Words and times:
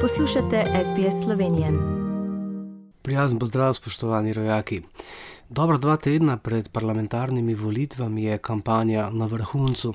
Poslušate 0.00 0.64
SBS 0.84 1.24
Slovenije. 1.24 1.68
Prijazen 3.02 3.38
pozdrav, 3.38 3.74
spoštovani 3.74 4.32
rojaki. 4.32 4.82
Dobro 5.52 5.78
dva 5.78 5.96
tedna 5.96 6.36
pred 6.36 6.68
parlamentarnimi 6.68 7.54
volitvami 7.54 8.24
je 8.24 8.38
kampanja 8.38 9.08
na 9.10 9.26
vrhuncu. 9.26 9.94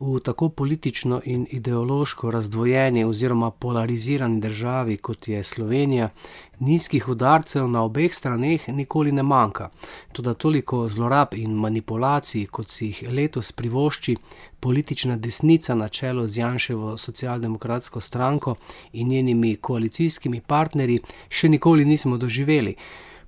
V 0.00 0.20
tako 0.20 0.48
politično 0.48 1.20
in 1.24 1.46
ideološko 1.50 2.30
razdvojeni 2.30 3.04
oziroma 3.04 3.50
polarizirani 3.50 4.40
državi, 4.40 4.96
kot 4.96 5.28
je 5.28 5.44
Slovenija, 5.44 6.10
nizkih 6.58 7.08
udarcev 7.08 7.68
na 7.68 7.82
obeh 7.82 8.14
straneh 8.14 8.68
nikoli 8.68 9.12
ne 9.12 9.22
manjka. 9.22 9.70
Tudi 10.12 10.34
toliko 10.38 10.88
zlorab 10.88 11.34
in 11.34 11.54
manipulacij, 11.54 12.46
kot 12.46 12.70
si 12.70 12.86
jih 12.86 13.04
letos 13.10 13.52
privošči 13.52 14.16
politična 14.60 15.16
desnica 15.16 15.74
na 15.74 15.88
čelu 15.88 16.26
z 16.26 16.38
Janševo 16.38 16.96
socialdemokratsko 16.98 18.00
stranko 18.00 18.54
in 18.92 19.08
njenimi 19.08 19.56
koalicijskimi 19.56 20.40
partnerji, 20.40 21.00
še 21.28 21.48
nikoli 21.48 21.84
nismo 21.84 22.16
doživeli. 22.16 22.76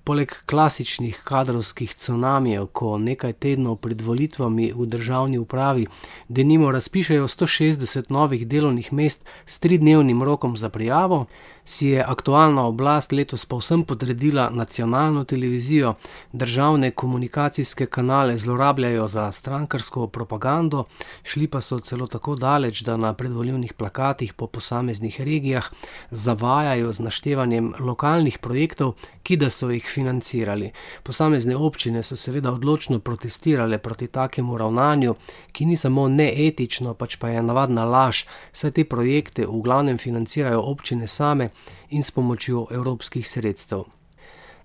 Poleg 0.05 0.33
klasičnih 0.47 1.21
kadrovskih 1.25 1.95
cunamijev, 1.95 2.67
ko 2.77 2.99
nekaj 2.99 3.33
tednov 3.33 3.79
pred 3.81 4.03
volitvami 4.05 4.67
v 4.77 4.87
državni 4.87 5.39
upravi 5.39 5.87
denimo 6.29 6.73
razpišajo 6.73 7.29
160 7.29 8.13
novih 8.13 8.45
delovnih 8.49 8.93
mest 8.93 9.25
s 9.47 9.59
tridnevnim 9.59 10.23
rokom 10.23 10.57
za 10.57 10.69
prijavo, 10.69 11.25
si 11.65 11.89
je 11.89 12.05
aktualna 12.05 12.67
oblast 12.67 13.13
letos 13.13 13.47
povsem 13.47 13.85
podredila 13.85 14.51
nacionalno 14.53 15.25
televizijo, 15.25 15.95
državne 16.33 16.91
komunikacijske 16.91 17.87
kanale 17.87 18.37
zlorabljajo 18.37 19.09
za 19.09 19.33
strankarsko 19.33 20.07
propagando, 20.07 20.85
šli 21.23 21.49
pa 21.49 21.61
so 21.61 21.79
celo 21.79 22.07
tako 22.07 22.37
daleč, 22.37 22.83
da 22.83 22.97
na 22.97 23.15
predvoljivnih 23.15 23.73
plakatih 23.73 24.33
po 24.33 24.47
posameznih 24.47 25.21
regijah 25.21 25.71
zavajajo 26.11 26.93
z 26.93 27.01
naštevanjem 27.01 27.75
lokalnih 27.81 28.39
projektov, 28.39 28.93
ki 29.23 29.37
da 29.37 29.51
so 29.51 29.71
jih 29.71 29.87
financirali. 29.89 30.71
Posamezne 31.03 31.57
občine 31.57 32.03
so 32.03 32.17
seveda 32.17 32.53
odločno 32.53 32.99
protestirale 32.99 33.79
proti 33.79 34.07
takemu 34.07 34.59
ravnanju, 34.59 35.15
ki 35.53 35.65
ni 35.65 35.77
samo 35.77 36.09
neetično, 36.09 36.95
pač 36.95 37.17
pa 37.17 37.29
je 37.29 37.43
navadna 37.43 37.85
laž, 37.85 38.25
saj 38.53 38.71
te 38.71 38.85
projekte 38.85 39.47
v 39.47 39.63
glavnem 39.63 39.99
financirajo 39.99 40.61
občine 40.61 41.09
same 41.09 41.54
in 41.89 42.05
s 42.05 42.11
pomočjo 42.11 42.67
evropskih 42.71 43.29
sredstev. 43.29 43.85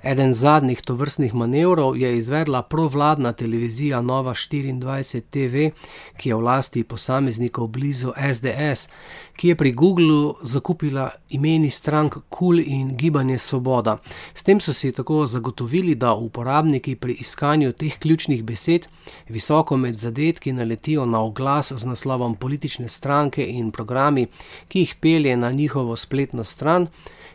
Eden 0.03 0.33
zadnjih 0.33 0.81
tovrstnih 0.81 1.33
manevrov 1.35 1.97
je 1.97 2.17
izvedla 2.17 2.61
provladna 2.61 3.33
televizija 3.33 4.01
Nova 4.01 4.33
24 4.33 5.21
TV, 5.21 5.75
ki 6.17 6.29
je 6.29 6.35
v 6.35 6.39
lasti 6.39 6.83
posameznikov 6.83 7.67
blizu 7.67 8.13
SDS, 8.33 8.87
ki 9.35 9.47
je 9.47 9.55
pri 9.55 9.71
Googlu 9.71 10.35
zakupila 10.43 11.09
imeni 11.29 11.69
strank 11.69 12.15
KUL 12.29 12.59
in 12.59 12.95
Gibanje 12.97 13.37
Svoboda. 13.37 13.97
S 14.33 14.43
tem 14.43 14.61
so 14.61 14.73
si 14.73 14.91
tako 14.91 15.27
zagotovili, 15.27 15.95
da 15.95 16.13
uporabniki 16.13 16.95
pri 16.95 17.13
iskanju 17.19 17.71
teh 17.71 17.99
ključnih 17.99 18.43
besed 18.43 18.87
visoko 19.27 19.77
med 19.77 19.99
zadetki 19.99 20.53
naletijo 20.53 21.05
na 21.05 21.19
oglas 21.19 21.73
z 21.75 21.85
naslovom 21.85 22.35
politične 22.35 22.87
stranke 22.87 23.45
in 23.45 23.71
programi, 23.71 24.27
ki 24.67 24.79
jih 24.79 24.95
pelje 25.01 25.37
na 25.37 25.51
njihovo 25.51 25.95
spletno 25.95 26.43
stran 26.43 26.87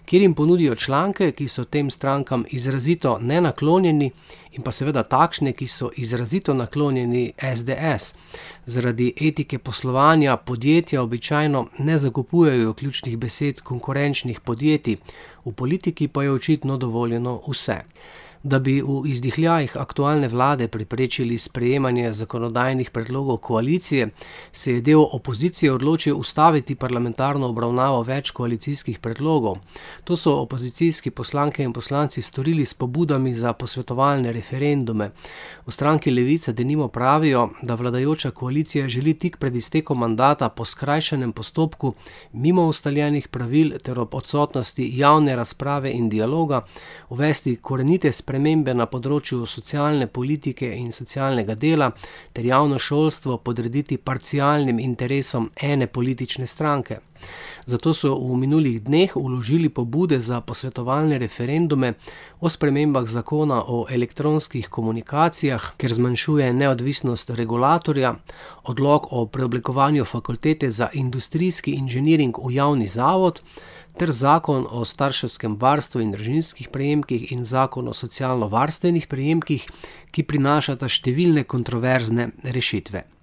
kjer 0.05 0.23
jim 0.23 0.35
ponudijo 0.35 0.75
članke, 0.75 1.33
ki 1.33 1.49
so 1.49 1.65
tem 1.65 1.91
strankam 1.91 2.45
izrazito 2.55 3.19
nenaklonjeni, 3.21 4.11
in 4.53 4.63
pa 4.63 4.73
seveda 4.73 5.03
takšne, 5.03 5.53
ki 5.53 5.67
so 5.67 5.91
izrazito 5.97 6.55
naklonjeni 6.55 7.33
SDS. 7.39 8.15
Zaradi 8.67 9.13
etike 9.21 9.59
poslovanja 9.59 10.37
podjetja 10.37 11.03
običajno 11.03 11.67
ne 11.79 11.99
zakupujejo 11.99 12.75
ključnih 12.75 13.19
besed 13.19 13.61
konkurenčnih 13.61 14.41
podjetij, 14.41 14.97
v 15.45 15.53
politiki 15.53 16.09
pa 16.09 16.23
je 16.23 16.33
očitno 16.33 16.77
dovoljeno 16.77 17.41
vse. 17.49 17.81
Da 18.45 18.59
bi 18.59 18.83
v 18.85 19.07
izdihljajih 19.09 19.77
aktualne 19.81 20.29
vlade 20.29 20.67
preprečili 20.69 21.39
sprejemanje 21.39 22.13
zakonodajnih 22.13 22.91
predlogov 22.91 23.37
koalicije, 23.37 24.09
se 24.53 24.73
je 24.73 24.81
del 24.81 25.01
opozicije 25.01 25.73
odločil 25.73 26.17
ustaviti 26.17 26.75
parlamentarno 26.75 27.49
obravnavo 27.49 28.03
več 28.03 28.31
koalicijskih 28.31 28.99
predlogov. 28.99 29.57
To 30.05 30.17
so 30.17 30.35
opozicijski 30.43 31.11
poslanke 31.11 31.65
in 31.65 31.73
poslanci 31.73 32.23
storili 32.23 32.65
s 32.65 32.75
pobudami 32.75 33.33
za 33.35 33.53
posvetovalne 33.53 34.33
referendume. 34.33 35.11
V 35.67 35.73
stranki 35.73 36.11
Levice 36.11 36.53
denimo 36.53 36.89
pravijo, 36.89 37.49
da 37.63 37.75
vladajoča 37.75 38.31
koalicija 38.31 38.89
želi 38.89 39.15
tik 39.15 39.39
pred 39.39 39.57
iztekom 39.57 39.99
mandata 39.99 40.49
po 40.49 40.65
skrajšanem 40.65 41.33
postopku, 41.33 41.95
mimo 42.33 42.67
ustaljenih 42.67 43.29
pravil 43.29 43.79
ter 43.79 43.99
ob 43.99 44.15
odsotnosti 44.15 44.91
javne 44.99 45.37
razprave 45.37 45.93
in 45.93 46.09
dialoga, 46.09 46.61
uvesti 47.09 47.57
korenite 47.57 48.13
spremembe 48.13 48.34
spremembe 48.35 48.73
na 48.75 48.89
področju 48.91 49.45
socialne 49.47 50.09
politike 50.11 50.67
in 50.67 50.91
socialnega 50.91 51.55
dela 51.55 51.93
ter 52.35 52.43
javno 52.45 52.81
šolstvo 52.83 53.37
podrediti 53.47 53.95
parcialnim 53.97 54.81
interesom 54.83 55.51
ene 55.55 55.87
politične 55.87 56.47
stranke. 56.51 56.99
Zato 57.67 57.95
so 57.95 58.11
v 58.19 58.35
minulih 58.37 58.81
dneh 58.83 59.15
vložili 59.15 59.71
pobude 59.71 60.19
za 60.19 60.41
posvetovalne 60.41 61.19
referendume 61.19 61.93
o 62.41 62.51
spremembah 62.51 63.07
zakona 63.07 63.63
o 63.63 63.87
elektronskih 63.89 64.67
komunikacijah, 64.69 65.71
ker 65.79 65.95
zmanjšuje 65.95 66.51
neodvisnost 66.53 67.31
regulatorja, 67.31 68.17
odlog 68.65 69.07
o 69.13 69.27
preoblikovanju 69.27 70.05
fakultete 70.05 70.71
za 70.71 70.91
industrijski 70.93 71.79
inženiring 71.79 72.35
v 72.43 72.53
javni 72.59 72.91
zavod 72.91 73.41
ter 73.99 74.11
zakon 74.11 74.67
o 74.71 74.85
starševskem 74.85 75.57
varstvu 75.61 76.03
in 76.03 76.13
družinskih 76.15 76.69
prejemkih 76.75 77.31
in 77.33 77.45
zakon 77.45 77.89
o 77.89 77.95
socialno-varstvenih 77.95 79.07
prejemkih, 79.11 79.67
ki 80.11 80.27
prinašata 80.29 80.91
številne 80.91 81.47
kontroverzne 81.47 82.31
rešitve. 82.45 83.14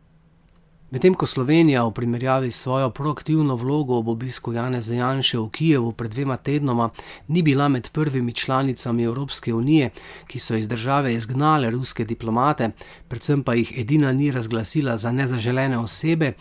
Medtem 0.92 1.14
ko 1.16 1.24
Slovenija 1.26 1.86
v 1.88 1.92
primerjavi 1.96 2.50
s 2.52 2.62
svojo 2.62 2.90
proaktivno 2.90 3.56
vlogo 3.56 3.96
ob 3.96 4.10
obisku 4.12 4.52
Janeza 4.54 4.94
Janše 4.94 5.38
v 5.40 5.50
Kijevu 5.50 5.92
pred 5.92 6.12
dvema 6.12 6.36
tednoma 6.38 6.90
ni 7.28 7.42
bila 7.42 7.68
med 7.68 7.90
prvimi 7.92 8.34
članicami 8.34 9.04
Evropske 9.04 9.54
unije, 9.54 9.90
ki 10.28 10.40
so 10.40 10.56
iz 10.56 10.68
države 10.68 11.14
izgnale 11.14 11.72
ruske 11.72 12.06
diplomate, 12.06 12.70
predvsem 13.08 13.44
pa 13.44 13.54
jih 13.54 13.72
edina 13.80 14.12
ni 14.12 14.32
razglasila 14.32 14.98
za 14.98 15.12
nezaželene 15.12 15.80
osebe, 15.80 16.34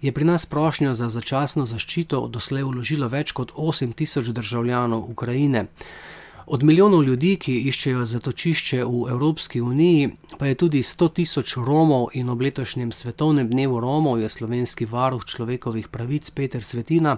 je 0.00 0.12
pri 0.12 0.24
nas 0.24 0.46
prošnjo 0.46 0.94
za 0.94 1.08
začasno 1.08 1.66
zaščito 1.66 2.26
doslej 2.28 2.64
vložilo 2.64 3.08
več 3.08 3.32
kot 3.32 3.52
8 3.54 3.94
tisoč 3.94 4.34
državljanov 4.34 5.10
Ukrajine. 5.10 5.66
Od 6.46 6.62
milijonov 6.62 7.04
ljudi, 7.04 7.36
ki 7.38 7.52
iščejo 7.70 8.04
zatočišče 8.04 8.82
v 8.84 9.02
Evropski 9.10 9.60
uniji, 9.60 10.08
pa 10.38 10.46
je 10.46 10.54
tudi 10.54 10.82
100 10.82 11.08
tisoč 11.14 11.54
Romov 11.56 12.08
in 12.18 12.30
ob 12.30 12.40
letošnjem 12.42 12.92
svetovnem 12.92 13.48
dnevu 13.48 13.80
Romov 13.80 14.20
je 14.20 14.28
slovenski 14.28 14.86
varuh 14.86 15.24
človekovih 15.24 15.88
pravic 15.88 16.30
Peter 16.30 16.62
Svetina 16.62 17.16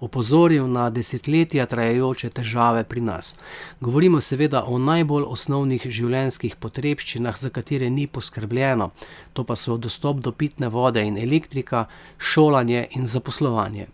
opozoril 0.00 0.66
na 0.66 0.88
desetletja 0.90 1.66
trajajoče 1.66 2.30
težave 2.30 2.84
pri 2.84 3.00
nas. 3.00 3.36
Govorimo 3.80 4.20
seveda 4.20 4.64
o 4.66 4.78
najbolj 4.78 5.28
osnovnih 5.28 5.84
življenjskih 5.86 6.56
potrebščinah, 6.56 7.36
za 7.38 7.50
katere 7.50 7.90
ni 7.90 8.06
poskrbljeno, 8.06 8.90
to 9.32 9.44
pa 9.44 9.56
so 9.56 9.76
dostop 9.76 10.24
do 10.24 10.32
pitne 10.32 10.68
vode 10.68 11.04
in 11.06 11.18
elektrika, 11.18 11.84
šolanje 12.18 12.86
in 12.96 13.06
zaposlovanje. 13.06 13.86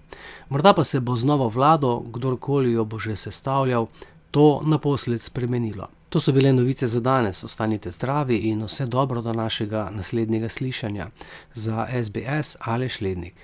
Morda 0.48 0.72
pa 0.72 0.84
se 0.84 1.00
bo 1.00 1.16
z 1.16 1.28
novo 1.28 1.48
vlado, 1.48 1.98
kdorkoli 2.00 2.72
jo 2.72 2.84
bo 2.84 2.98
že 2.98 3.16
sestavljal, 3.16 3.90
to 4.30 4.60
naposled 4.64 5.22
spremenilo. 5.22 5.88
To 6.08 6.20
so 6.20 6.32
bile 6.32 6.52
novice 6.52 6.86
za 6.86 7.00
danes. 7.00 7.44
Ostanite 7.44 7.90
zdravi 7.90 8.36
in 8.36 8.64
vse 8.64 8.86
dobro 8.86 9.22
do 9.22 9.32
našega 9.32 9.90
naslednjega 9.92 10.48
slišanja. 10.48 11.06
Za 11.54 11.86
SBS 12.02 12.56
ali 12.60 12.88
Šlednik. 12.88 13.34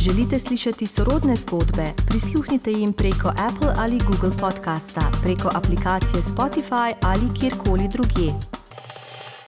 Želite 0.00 0.38
slišati 0.38 0.86
sorodne 0.86 1.36
zgodbe? 1.36 1.84
Prisluhnite 2.08 2.72
jim 2.72 2.92
preko 2.92 3.28
Apple 3.28 3.74
ali 3.76 3.98
Google 3.98 4.38
podcasta, 4.40 5.10
preko 5.22 5.50
aplikacije 5.54 6.22
Spotify 6.22 6.92
ali 7.02 7.40
kjerkoli 7.40 7.88
drugje. 7.88 8.57